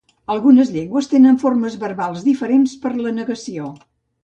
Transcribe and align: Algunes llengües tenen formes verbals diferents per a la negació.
Algunes 0.35 0.71
llengües 0.77 1.09
tenen 1.11 1.37
formes 1.43 1.77
verbals 1.85 2.25
diferents 2.31 2.75
per 2.87 2.95
a 2.95 2.97
la 3.05 3.15
negació. 3.21 3.71